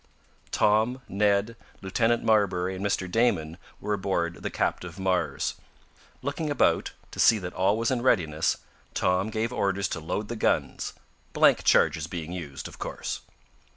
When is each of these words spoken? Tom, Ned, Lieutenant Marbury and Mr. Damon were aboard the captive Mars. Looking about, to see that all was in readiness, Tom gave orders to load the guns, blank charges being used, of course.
Tom, 0.49 0.99
Ned, 1.07 1.55
Lieutenant 1.83 2.23
Marbury 2.23 2.75
and 2.75 2.83
Mr. 2.83 3.05
Damon 3.07 3.59
were 3.79 3.93
aboard 3.93 4.41
the 4.41 4.49
captive 4.49 4.97
Mars. 4.97 5.53
Looking 6.23 6.49
about, 6.49 6.93
to 7.11 7.19
see 7.19 7.37
that 7.37 7.53
all 7.53 7.77
was 7.77 7.91
in 7.91 8.01
readiness, 8.01 8.57
Tom 8.95 9.29
gave 9.29 9.53
orders 9.53 9.87
to 9.89 9.99
load 9.99 10.27
the 10.27 10.35
guns, 10.35 10.93
blank 11.33 11.63
charges 11.63 12.07
being 12.07 12.31
used, 12.31 12.67
of 12.67 12.79
course. 12.79 13.21